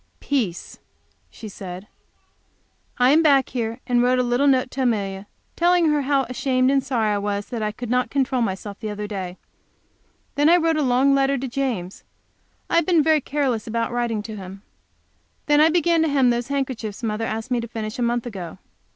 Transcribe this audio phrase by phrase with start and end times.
[0.19, 0.79] "Peace,"
[1.29, 1.85] she said.
[2.97, 6.71] I came back here and wrote a little note to Amelia, telling her how ashamed
[6.71, 9.37] and sorry I was that I could not control myself the other day.
[10.33, 12.03] Then I wrote a long letter to James.
[12.67, 14.63] I have been very careless about writing to him.
[15.45, 18.57] Then I began to hem those handkerchiefs mother asked me to finish a month ago.